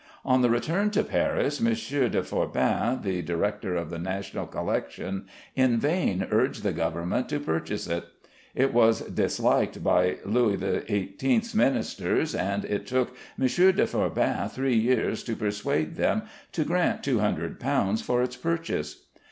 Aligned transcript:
On 0.25 0.43
its 0.43 0.51
return 0.51 0.89
to 0.89 1.03
Paris, 1.03 1.59
M. 1.61 1.67
de 1.75 2.23
Forbin, 2.23 3.03
the 3.03 3.21
director 3.21 3.75
of 3.75 3.91
the 3.91 3.99
national 3.99 4.47
collection, 4.47 5.27
in 5.55 5.77
vain 5.77 6.25
urged 6.31 6.63
the 6.63 6.71
government 6.73 7.29
to 7.29 7.39
purchase 7.39 7.85
it. 7.85 8.05
It 8.55 8.73
was 8.73 9.01
disliked 9.01 9.83
by 9.83 10.17
Louis 10.25 10.57
XVIII's 10.57 11.53
ministers, 11.53 12.33
and 12.33 12.65
it 12.65 12.87
took 12.87 13.09
M. 13.39 13.45
de 13.45 13.85
Forbin 13.85 14.49
three 14.49 14.75
years 14.75 15.23
to 15.25 15.35
persuade 15.35 15.97
them 15.97 16.23
to 16.53 16.65
grant 16.65 17.03
£200 17.03 18.01
for 18.01 18.23
its 18.23 18.35
purchase. 18.35 19.05